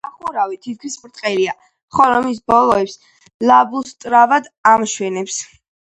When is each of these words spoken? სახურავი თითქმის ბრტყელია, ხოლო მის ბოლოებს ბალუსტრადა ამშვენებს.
სახურავი 0.07 0.55
თითქმის 0.67 0.95
ბრტყელია, 1.03 1.53
ხოლო 1.99 2.25
მის 2.29 2.41
ბოლოებს 2.55 2.99
ბალუსტრადა 3.47 4.45
ამშვენებს. 4.77 5.45